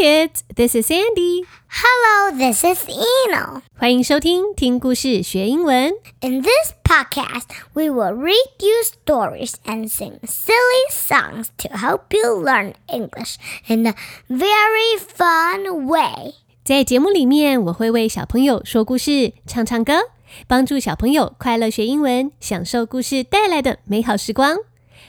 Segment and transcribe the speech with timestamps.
[0.00, 1.44] kids, this is Sandy.
[1.68, 3.62] Hello, this is Eno.
[3.78, 5.92] 欢迎收听听故事学英文。
[6.20, 12.42] In this podcast, we will read you stories and sing silly songs to help you
[12.42, 13.36] learn English
[13.66, 13.94] in a
[14.28, 16.34] very fun way.
[16.64, 20.10] 在节目里面，我会为小朋友说故事、唱唱歌，
[20.46, 24.56] 帮助小朋友快乐学英文，享受故事带来的美好时光。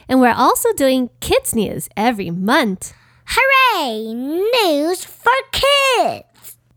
[0.08, 2.92] And we're also doing kids news every month.
[3.27, 4.15] Hooray!
[4.15, 6.25] News for kids!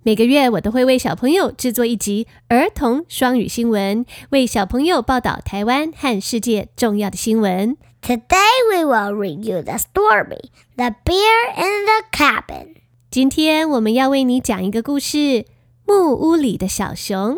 [0.03, 7.75] 每个月我都会为小朋友制作一集儿童双语新闻，为小朋友报道台湾和世界重要的新闻。
[8.01, 12.75] Today we will read you the story The Bear in the Cabin.
[13.09, 15.17] 今天我们要为你讲一个故事
[15.85, 17.37] 《木屋里的小熊》，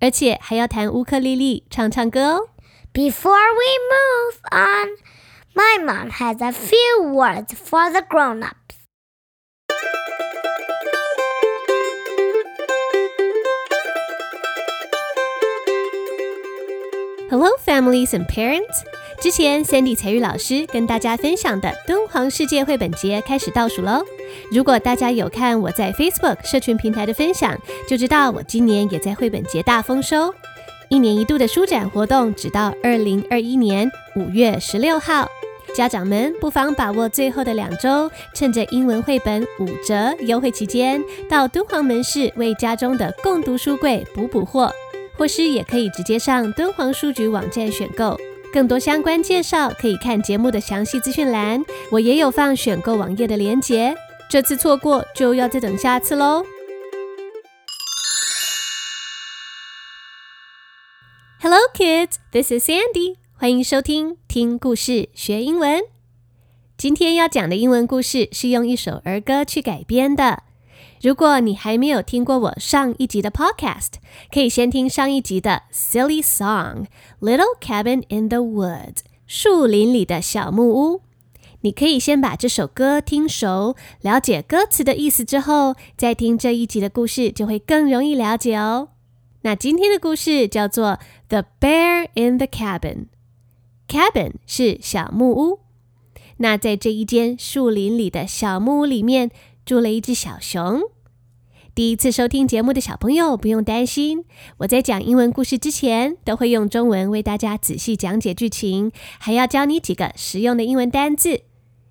[0.00, 2.48] 而且还要弹乌克丽丽、唱唱歌哦。
[2.92, 4.88] Before we move on,
[5.58, 8.76] my mom has a few words for the grown ups.
[17.28, 18.84] Hello, families and parents！
[19.20, 24.04] 之前 Sandy 彩玉老师跟大家分享的敦煌世界绘本节开始倒数喽。
[24.52, 30.32] 如果大家有看我在 Facebook 社群平台的分享，就知道我今年也在绘本节大丰收。
[30.88, 35.28] 一年一度的书展活动，直到二零二一年五月十六号。
[35.74, 44.72] 家长们不妨把握最后的两周，趁着英文绘本五折优惠期间，到敦煌门市为家中的共读书柜补补货。
[45.16, 48.16] 或是也可以直接上敦煌书局网站选购。
[48.52, 53.96] 更多相关介绍可以看节目的详细资讯栏，我也有放选购网页的链接。
[54.30, 56.44] 这次错过就要再等下次喽。
[61.40, 62.18] Hello, kids.
[62.30, 63.16] This is Sandy.
[63.40, 65.80] 欢迎收听听故事学英文。
[66.76, 70.42] 今天要讲的英文故事是用一首儿歌去改编的。
[71.00, 73.92] 如果你还没有听过我上一集的 podcast，
[74.32, 76.86] 可以先听上一集的 Silly Song
[77.20, 78.94] 《Little Cabin in the Woods》
[79.28, 81.02] 树林里的小木屋。
[81.60, 88.88] 你可以先把这首歌听熟，了解歌词的意思之后，再听这一集的故事，就会更容易了解哦。
[89.42, 90.98] 那今天的故事叫做
[91.28, 92.80] 《The Bear in the Cabin》
[93.88, 95.60] ，cabin 是小木屋。
[96.36, 99.30] 那在这一间树林里的小木屋里面，
[99.64, 100.82] 住了一只小熊。
[101.74, 104.24] 第一次收听节目的小朋友不用担心，
[104.58, 111.42] 我在讲英文故事之前，都会用中文为大家仔细讲解剧情，还要教你几个实用的英文单字。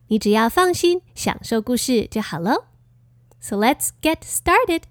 [0.10, 2.66] 你只要放心享受故事就好喽。
[3.40, 4.84] So let's get started。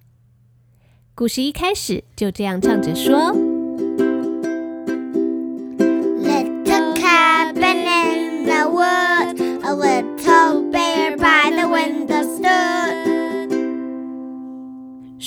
[1.14, 3.45] 故事一开始就这样唱着说。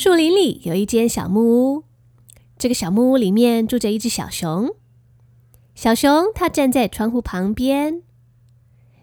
[0.10, 1.40] 树林里有一间小木
[1.76, 1.84] 屋，
[2.58, 4.72] 这个小木屋里面住着一只小熊。
[5.76, 8.02] 小熊它站在窗户旁边。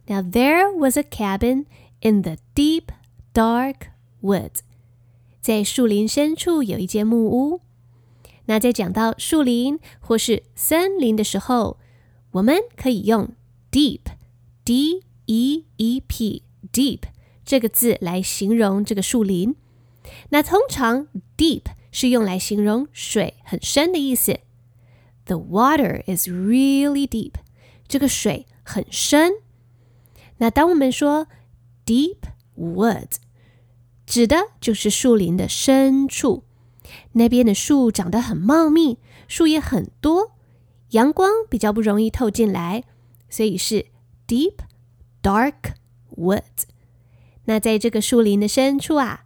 [0.09, 1.67] Now there was a cabin
[2.01, 2.87] in the deep,
[3.33, 3.91] dark
[4.21, 4.63] woods。
[5.41, 7.61] 在树林深处有一间木屋。
[8.47, 11.79] 那在讲到树林或是森林的时候，
[12.33, 13.29] 我们可以用
[13.71, 16.43] deep，d e e p
[16.73, 17.03] deep
[17.45, 19.55] 这个字来形容这个树林。
[20.31, 24.41] 那通常 deep 是用来形容水很深的意思。
[25.25, 27.33] The water is really deep，
[27.89, 29.33] 这个水很深。
[30.39, 31.27] 那当我们说
[31.85, 32.19] deep
[32.57, 33.17] woods，
[34.07, 36.45] 指的就是树林的深处，
[37.13, 40.33] 那边的树长得很茂密，树叶很多，
[40.91, 42.85] 阳光比较不容易透进来，
[43.29, 43.87] 所以是
[44.29, 44.55] deep
[45.23, 45.75] dark
[46.17, 46.65] woods。
[47.47, 49.26] 那在这个树林的深处啊。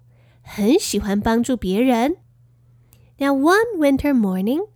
[0.50, 2.16] 很喜欢帮助别人。
[3.18, 4.68] Now one winter morning，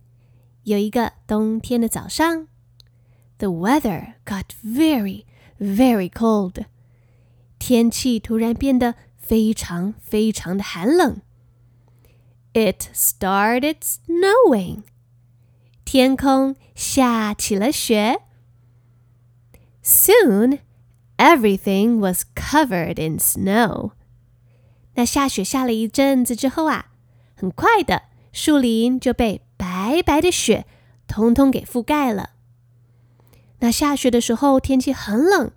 [0.63, 2.47] 有一个冬天的早上，
[3.37, 5.25] the weather got very,
[5.59, 6.65] very cold。
[7.59, 11.21] 天气突然变得非常非常的寒冷。
[12.53, 14.83] It started snowing。
[15.85, 18.21] 天空下起了雪。
[19.83, 20.59] Soon,
[21.17, 23.91] everything was covered in snow.
[24.96, 26.90] 那下雪下了一阵子之后啊，
[27.34, 28.02] 很快的
[28.32, 30.66] 树林就被白白的雪
[31.06, 32.30] 通通给覆盖了。
[33.60, 35.50] 那下雪的时候天气很冷，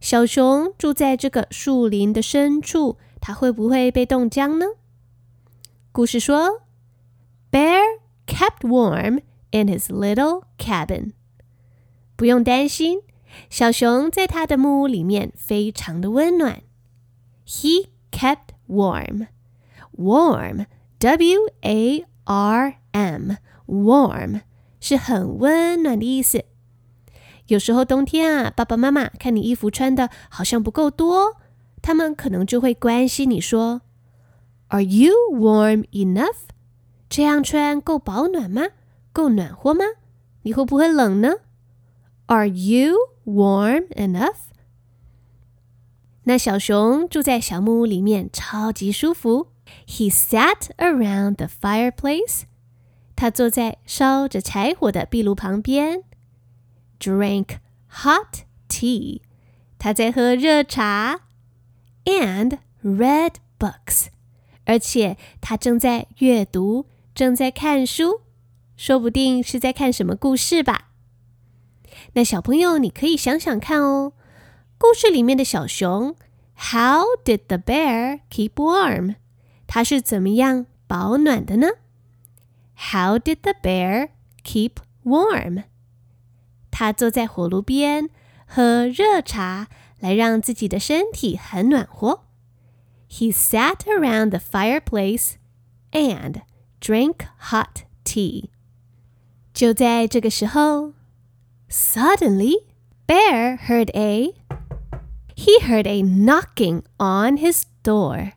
[0.00, 4.66] 小熊住在这个树林的深处，它会不会被冻僵呢？
[5.92, 6.62] 故事说
[7.50, 7.82] ，Bear
[8.26, 11.12] kept warm in his little cabin。
[12.16, 13.02] 不用担心，
[13.50, 16.62] 小熊在他的木屋里面非常的温暖。
[17.46, 19.27] He kept warm.
[19.97, 20.65] Warm,
[20.99, 22.05] W-A-R-M,
[23.67, 24.41] warm
[24.79, 26.45] 是很温暖的意思。
[27.47, 31.37] 有时候冬天啊，爸爸妈妈看你衣服穿的好像不够多，
[31.81, 33.81] 他们可能就会关心你说：“
[34.69, 36.47] Are you warm enough？”
[37.09, 38.63] 这样穿够保暖吗？
[39.11, 39.85] 够暖和吗？
[40.41, 41.35] 你会不会冷呢？
[42.25, 42.95] Are you
[43.25, 44.37] warm enough？
[46.28, 49.46] 那小熊住在小木屋里面，超级舒服。
[49.86, 52.42] He sat around the fireplace。
[53.16, 56.02] 他坐在烧着柴火的壁炉旁边
[57.00, 57.60] ，drank
[57.90, 59.22] hot tea。
[59.78, 61.20] 他在喝热茶
[62.04, 64.08] ，and read books。
[64.66, 66.84] 而且他正在阅读，
[67.14, 68.20] 正在看书，
[68.76, 70.90] 说不定是在看什么故事吧。
[72.12, 74.12] 那小朋友，你可以想想看哦。
[74.77, 76.15] 故事里面的小熊，
[76.57, 79.15] How did the bear keep warm？
[79.67, 81.67] 它是怎么样保暖的呢？
[82.91, 84.09] How did the bear
[84.43, 84.73] keep
[85.03, 85.63] warm？
[86.69, 88.09] 它坐在火炉边
[88.45, 89.67] 喝热茶，
[89.99, 92.23] 来让自己的身体很暖和。
[93.09, 95.33] He sat around the fireplace
[95.91, 96.41] and
[96.81, 98.49] drank hot tea。
[99.53, 100.93] 就在这个时候，
[101.69, 102.65] Suddenly
[103.05, 104.33] Bear heard a
[105.37, 108.33] he heard a knocking on his door.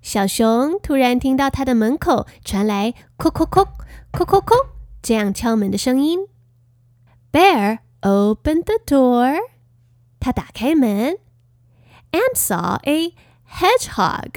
[0.00, 3.68] 小熊突然听到他的门口传来“叩叩叩，
[4.12, 4.68] 叩叩叩”
[5.02, 6.26] 这样敲门的声音。
[7.30, 9.38] Bear opened the door.
[10.20, 11.18] 他打开门，
[12.10, 13.14] and saw a
[13.48, 14.36] hedgehog.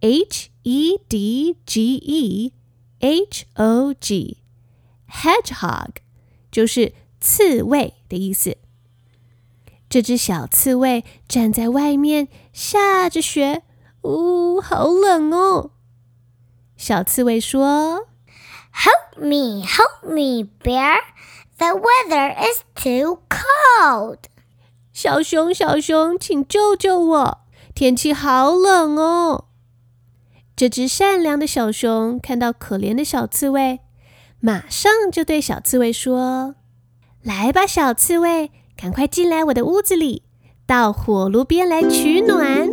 [0.00, 2.52] H E D G E
[3.00, 4.42] H O G.
[5.08, 5.96] Hedgehog
[6.50, 8.58] 就是刺猬的意思。
[9.91, 13.63] 这只小刺猬站在外面，下着雪，
[14.03, 15.71] 呜，好冷哦！
[16.77, 18.07] 小刺猬说
[18.73, 20.95] ：“Help me, help me, bear!
[21.57, 24.19] The weather is too cold.”
[24.93, 27.39] 小熊，小熊，请救救我！
[27.75, 29.47] 天气好冷哦！
[30.55, 33.81] 这只善良的小熊看到可怜的小刺猬，
[34.39, 36.55] 马上就对小刺猬说
[37.21, 38.51] ：“来吧，小刺猬。”
[38.81, 40.23] 赶快进来我的屋子里，
[40.65, 42.65] 到火炉边来取暖。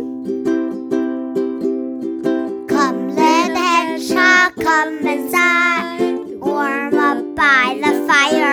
[2.67, 8.49] Come, little hedgehog, come inside, warm up by the fire。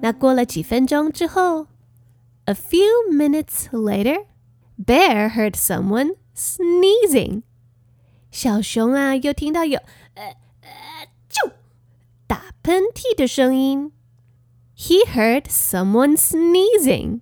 [0.00, 1.66] 那过了几分钟之后
[2.46, 4.24] ，A few minutes later,
[4.82, 7.42] Bear heard someone sneezing。
[8.30, 9.78] 小熊啊，又听到有
[10.14, 10.24] 呃
[10.62, 11.50] 呃就
[12.26, 13.92] 打喷嚏的声音。
[14.79, 17.21] he heard someone sneezing.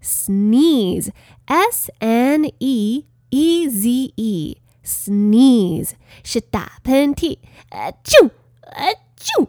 [0.00, 1.10] Sneeze.
[1.46, 4.56] S N E E Z E.
[4.84, 5.92] Sneeze
[6.24, 7.38] 是打喷嚏。
[7.70, 8.30] 呃，啾，
[8.62, 9.48] 呃，啾。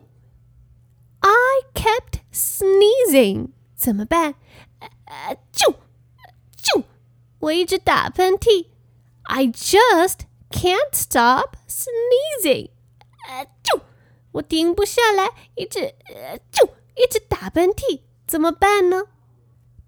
[1.22, 3.50] I kept sneezing.
[3.76, 4.36] 怎么办？
[5.06, 5.76] 呃，啾，
[6.56, 6.84] 啾。
[7.40, 8.68] 我一直打喷嚏。
[9.24, 12.70] I just can't stop sneezing.
[13.28, 13.82] 呃，啾，
[14.34, 15.80] 我停不下来，一直
[16.14, 16.70] 呃，啾。
[16.99, 19.05] 一直打喷嚏怎么办呢？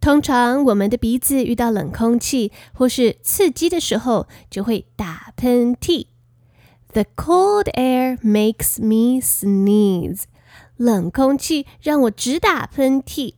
[0.01, 6.07] 通常我们的鼻子遇到冷空气或是刺激的时候，就会打喷嚏。
[6.93, 10.23] The cold air makes me sneeze。
[10.77, 13.35] 冷空气让我直打喷嚏。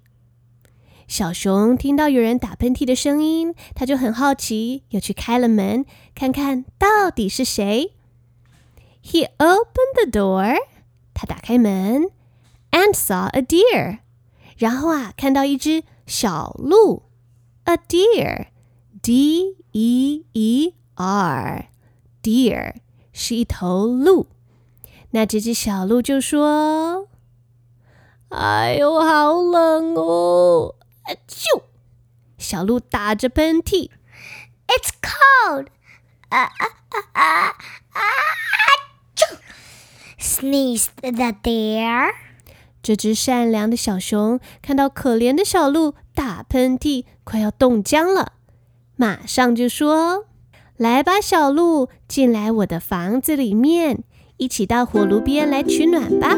[1.08, 7.92] 小熊听到有人打喷嚏的声音，他就很好奇，又去开了门，看看到底是谁。
[9.04, 10.56] He opened the door。
[11.12, 12.10] 他打开门。
[12.71, 13.99] and saw a deer，
[14.57, 17.03] 然后啊，看到一只小鹿，
[17.65, 22.75] a deer，d e e r，deer
[23.13, 24.27] 是一头鹿。
[25.11, 27.07] 那这只小鹿就说：“
[28.29, 30.75] 哎呦，好冷哦！”
[31.27, 31.63] 啾，
[32.37, 33.89] 小鹿打着喷嚏，
[34.67, 35.67] It's cold！
[36.29, 37.47] 啊啊啊啊
[37.93, 38.01] 啊！
[39.15, 39.37] 啾，
[40.19, 42.13] sneezed the deer。
[42.82, 48.32] 这只善良的小熊看到可怜的小鹿打喷嚏，快要冻僵了。
[48.96, 50.26] 马上就说
[50.76, 54.02] ：“来吧，小鹿，进来我的房子里面，
[54.36, 56.36] 一起到火炉边来取暖吧。”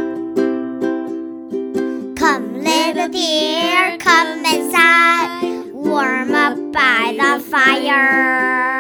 [2.16, 8.74] Come, little dear, come inside, warm up by the fire.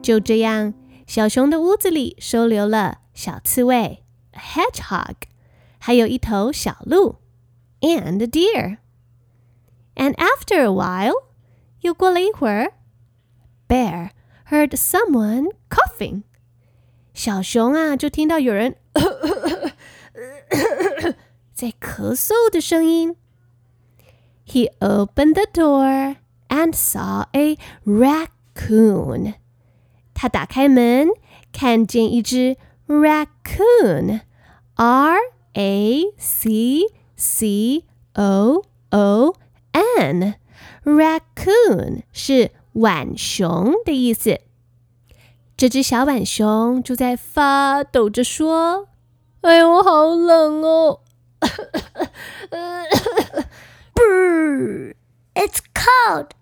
[0.00, 0.74] 就这样，
[1.06, 5.14] 小熊的屋子里收留了小刺猬 hedgehog，
[5.81, 7.17] 还有一头小鹿
[7.81, 11.23] and a deer。And after a while，
[11.81, 12.73] 又过了一会儿，
[13.67, 14.11] Bear
[14.49, 16.23] heard someone coughing。
[17.13, 18.75] 小熊啊，就听到有人
[21.53, 23.15] 在咳嗽的声音。
[24.45, 26.17] He opened the door
[26.49, 29.33] and saw a raccoon.
[30.13, 31.09] 他打开门，
[31.51, 32.57] 看见一只
[32.87, 34.19] raccoon，r
[35.53, 36.81] a c
[37.15, 39.35] c o o
[40.83, 44.39] n，raccoon 是浣熊的意思。
[45.55, 48.87] 这只小浣熊就在发抖着说：“
[49.41, 50.99] 哎呦，好冷哦！”
[53.95, 54.93] Brr,
[55.33, 56.35] it's cold.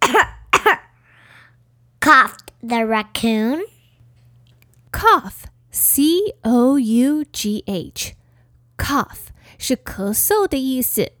[1.99, 3.61] Coughed the raccoon.
[4.91, 8.15] Cough, c o u g h,
[8.76, 9.28] cough
[9.58, 11.12] 是咳嗽的意思。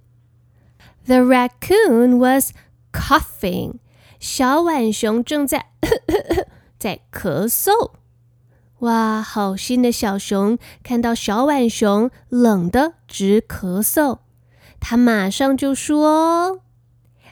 [1.06, 2.52] The raccoon was
[2.92, 3.76] coughing.
[4.18, 5.66] 小浣熊正在
[6.78, 7.92] 在咳嗽。
[8.80, 14.18] 哇，好心的小熊看到小浣熊冷的直咳嗽，
[14.78, 16.60] 他马上就说。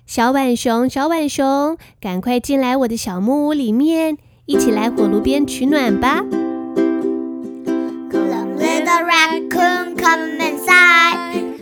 [0.07, 6.23] 小浣熊，小浣熊，赶快进来我的小木屋里面，一起来火炉边取暖吧。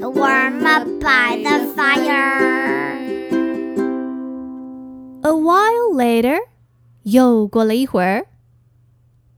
[0.02, 2.98] warm up by the fire.
[5.24, 6.40] A while later，
[7.04, 8.28] 又过了一会儿，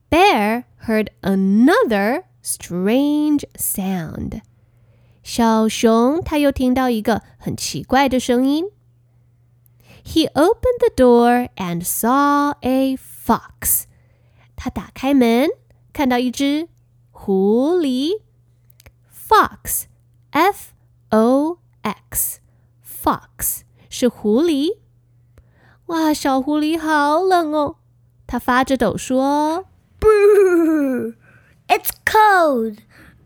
[0.09, 4.41] Bear heard another strange sound。
[5.23, 8.65] 小熊他又听到一个很奇怪的声音。
[10.03, 13.83] He opened the door and saw a fox.
[14.55, 15.49] 他打开门，
[15.93, 16.67] 看到一只
[17.11, 18.21] 狐狸。
[19.29, 19.83] Fox,
[20.33, 20.73] F
[21.09, 22.39] O X,
[22.83, 24.77] fox 是狐狸。
[25.87, 27.77] 哇，小狐狸好冷哦！
[28.27, 29.65] 它发着抖说：“
[29.99, 31.15] Brr,
[31.67, 32.77] it's cold.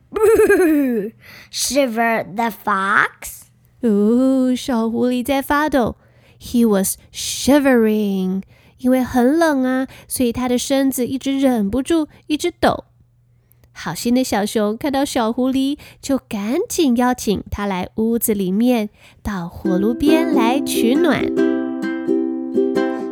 [0.09, 1.13] Brr,
[1.51, 3.47] shivered the fox.
[3.81, 5.97] 哦，小狐狸在发抖。
[6.39, 8.43] He was shivering，
[8.77, 12.85] 因为很冷啊，所以他的身子一直忍不住一直抖。
[13.80, 18.90] 好心的小熊看到小狐狸，就赶紧邀请它来屋子里面，
[19.22, 21.24] 到火炉边来取暖。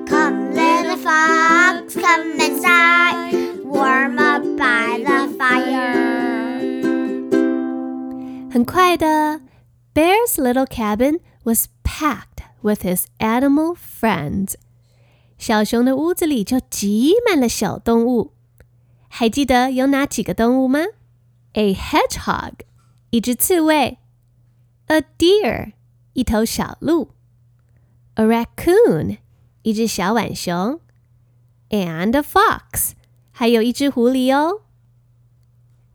[0.09, 5.95] Come, little fox, come inside, warm up by the fire.
[8.51, 9.43] 很快的
[9.95, 14.55] ，Bear's little cabin was packed with his animal friends.
[15.39, 18.33] 小熊的屋子里就挤满了小动物。
[19.16, 20.80] 还记得有哪几个动物吗？
[21.54, 22.54] A hedgehog，
[23.10, 23.98] 一只刺猬；
[24.88, 25.74] a deer，
[26.14, 27.10] 一头小鹿；
[28.16, 29.18] a raccoon，
[29.64, 30.80] 一只小浣熊；
[31.70, 32.92] and a fox，
[33.32, 34.62] 还有一只狐狸哦。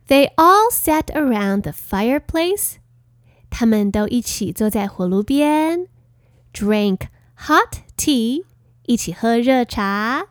[0.07, 2.75] They all sat around the fireplace.
[3.49, 5.89] 他们都一起坐在火炉边
[6.53, 8.45] drank hot tea,
[8.85, 10.27] 一起喝热茶，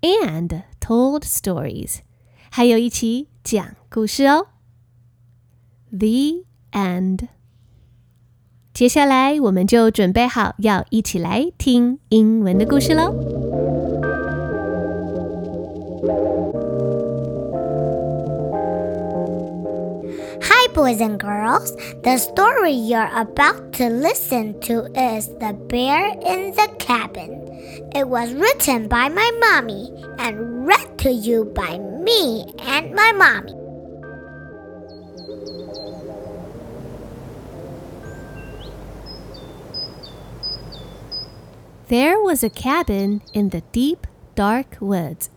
[0.00, 1.98] and told stories，
[2.50, 4.48] 还有一起讲故事哦。
[5.90, 7.28] The end。
[8.72, 13.56] 接下来我们就准备好要一起来听英文的故事喽。
[20.76, 21.74] boys and girls.
[22.04, 27.49] The story you're about to listen to is The Bear in the Cabin.
[27.93, 33.53] It was written by my mommy and read to you by me and my mommy.
[41.89, 45.29] There was a cabin in the deep, dark woods.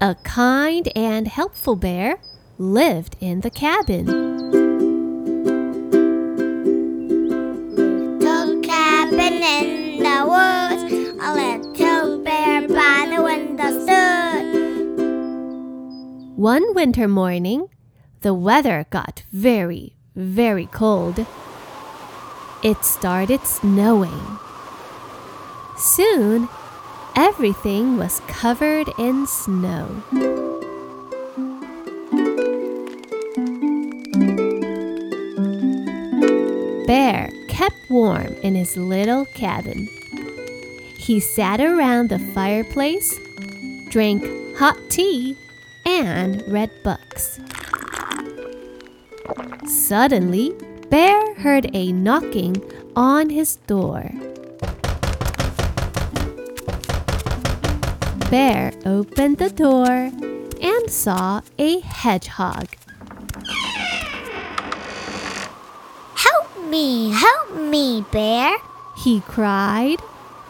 [0.00, 2.20] A kind and helpful bear
[2.58, 4.69] lived in the cabin.
[16.40, 17.68] One winter morning,
[18.22, 21.26] the weather got very, very cold.
[22.62, 24.38] It started snowing.
[25.76, 26.48] Soon,
[27.14, 30.02] everything was covered in snow.
[36.86, 39.90] Bear kept warm in his little cabin.
[40.96, 43.20] He sat around the fireplace,
[43.90, 44.24] drank
[44.56, 45.36] hot tea,
[46.06, 47.40] and read books.
[49.66, 50.54] Suddenly,
[50.88, 52.62] Bear heard a knocking
[52.96, 54.10] on his door.
[58.30, 60.10] Bear opened the door
[60.62, 62.68] and saw a hedgehog.
[66.14, 68.56] Help me, help me, Bear.
[68.96, 70.00] He cried.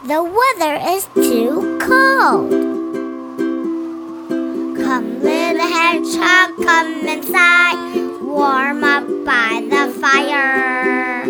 [0.05, 2.51] The weather is too cold.
[4.83, 5.40] Come, little
[5.91, 8.21] hedgehog, come inside.
[8.23, 11.23] Warm up by the fire.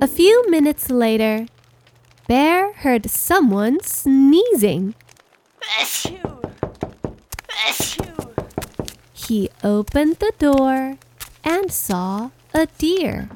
[0.00, 1.46] A few minutes later,
[2.28, 4.94] Bear heard someone sneezing.
[9.12, 10.98] He opened the door
[11.42, 13.28] and saw a deer.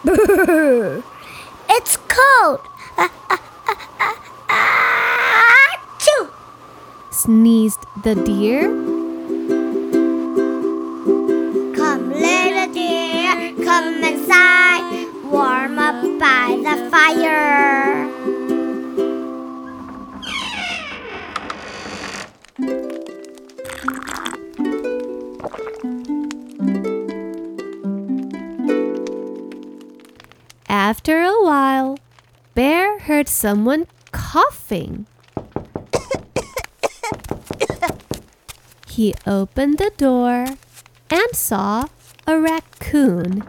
[1.68, 2.60] It's cold.
[2.96, 3.36] Uh, uh,
[3.68, 4.14] uh,
[5.68, 6.30] achoo!
[7.10, 8.62] Sneezed the deer.
[11.76, 15.06] Come, little deer, come inside.
[15.30, 17.89] Warm up by the fire.
[30.90, 32.00] After a while,
[32.56, 35.06] Bear heard someone coughing.
[38.88, 40.46] he opened the door
[41.08, 41.84] and saw
[42.26, 43.44] a raccoon.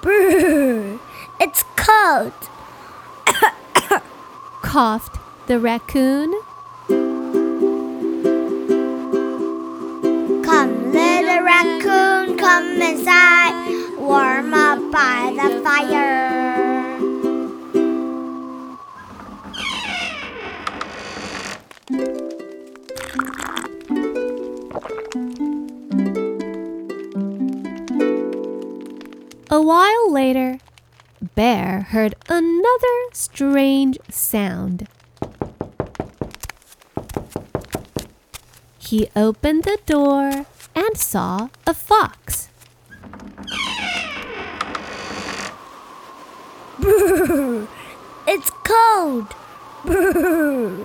[0.00, 0.98] Brr,
[1.38, 2.32] it's cold.
[4.62, 6.32] Coughed the raccoon.
[12.54, 13.54] Come inside.
[13.98, 16.94] Warm up by the fire.
[29.50, 30.58] A while later,
[31.34, 34.86] Bear heard another strange sound.
[38.78, 42.48] He opened the door and saw a fox.
[46.78, 47.66] Brr,
[48.26, 49.28] it's cold.
[49.84, 50.84] Brr.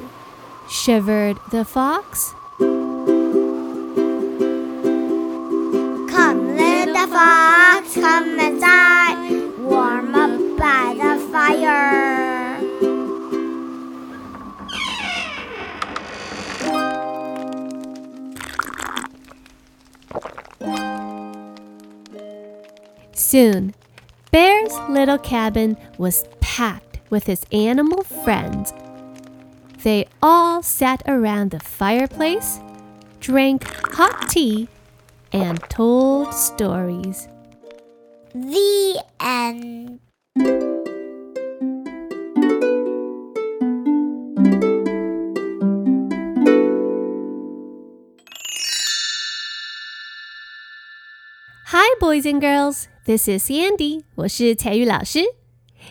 [0.69, 2.33] Shivered the fox.
[6.09, 9.57] Come, little fox, come inside.
[9.59, 11.98] Warm up by the fire.
[23.29, 23.75] Soon,
[24.31, 28.73] Bear's little cabin was packed with his animal friends.
[29.83, 32.59] They all sat around the fireplace,
[33.19, 34.67] drank hot tea,
[35.31, 37.27] and told stories.
[38.33, 39.99] The end.
[52.09, 52.87] Boys and girls.
[53.05, 54.01] This is Sandy.
[54.15, 55.19] 我是彩玉老师。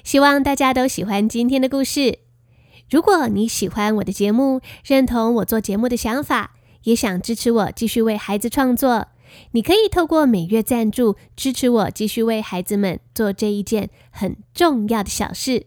[0.03, 2.19] 希望大家都喜欢今天的故事。
[2.91, 9.07] 如果你喜欢我的节目，认同我做节目的想法，也想支持我继续为孩子创作，
[9.53, 15.67] 你可以透过每月赞助支持我，继续为孩子们做这一件很重要的小事。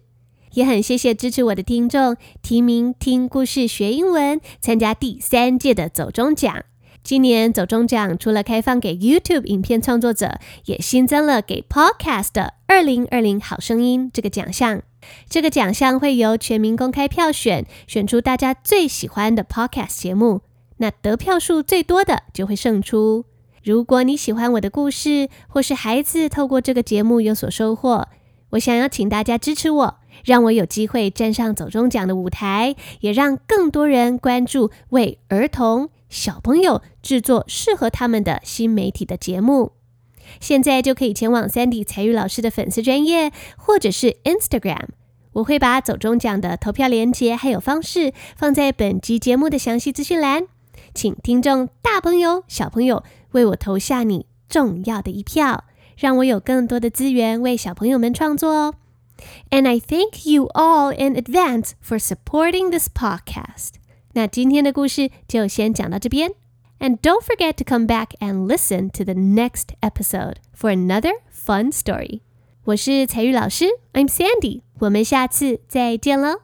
[0.56, 6.66] 也很谢谢支持我的听众提名听故事学英文，参加第三届的走中奖。
[7.04, 14.84] 今年走中奖除了开放给 YouTube 影片创作者，也新增了给 Podcast 的二零二零好声音这个奖项。
[15.28, 20.42] 这个奖项会由全民公开票选，选出大家最喜欢的 Podcast 节目。
[20.78, 23.26] 那得票数最多的就会胜出。
[23.64, 28.08] 如果你喜欢我的故事，或是孩子透过这个节目有所收获，
[28.52, 39.72] 我想要请大家支持我，让我有机会站上走中奖的舞台，也让更多人关注为儿童、小朋友制作适合他们的新媒体的节目。
[40.40, 44.90] 现在就可以前往 Sandy 才玉老师的粉丝专业，或者是 Instagram，
[45.34, 50.48] 我会把走中奖的投票链接还有方式放在本集节目的详细资讯栏，
[50.94, 55.64] 请听众大朋友、小朋友为我投下你重要的一票，
[55.98, 58.76] 让我有更多的资源为小朋友们创作哦。
[59.50, 63.81] And I thank you all in advance for supporting this podcast.
[64.14, 66.32] 那今天的故事就先讲到这边。
[66.80, 72.22] And don't forget to come back and listen to the next episode for another fun story.
[72.64, 76.42] 我是采聿老师，I'm Sandy，我们下次再见喽。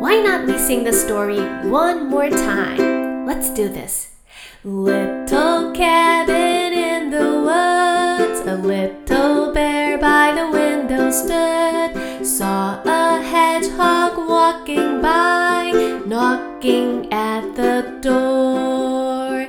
[0.00, 3.26] Why not we sing the story one more time?
[3.26, 4.08] Let's do this.
[4.62, 14.18] Little cabin in the woods, a little bear by the window stood, saw a hedgehog
[14.28, 15.72] walking by,
[16.04, 19.46] knocking at the door.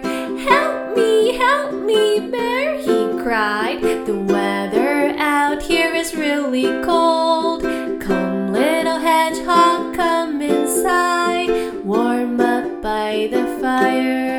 [0.47, 3.82] Help me, help me, bear, he cried.
[3.82, 7.63] The weather out here is really cold.
[8.00, 14.31] Come, little hedgehog, come inside, warm up by the fire.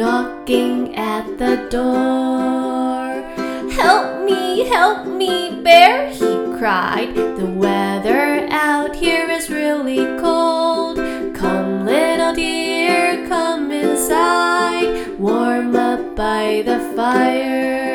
[0.00, 3.20] Knocking at the door.
[3.70, 7.14] Help me, help me, bear, he cried.
[7.14, 10.96] The weather out here is really cold.
[11.36, 17.89] Come, little deer, come inside, warm up by the fire.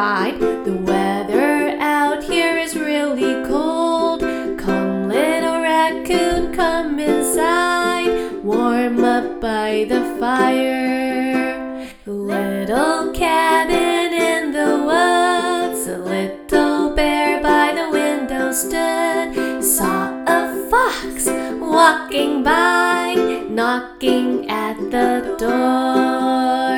[0.00, 0.40] Cried.
[0.40, 4.20] The weather out here is really cold.
[4.58, 11.86] Come, little raccoon, come inside, warm up by the fire.
[12.06, 21.26] Little cabin in the woods, a little bear by the window stood, saw a fox
[21.60, 26.70] walking by, knocking at the door.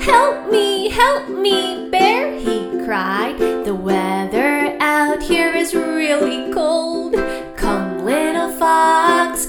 [0.00, 1.79] Help me, help me,
[2.90, 3.38] cried.
[3.38, 7.14] The weather out here is really cold.
[7.56, 9.46] Come, little fox.